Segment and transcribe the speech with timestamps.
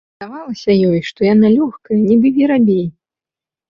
[0.21, 2.85] Здавалася ёй, што яна лёгкая, нібы верабей.